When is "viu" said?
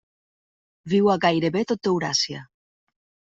0.93-1.09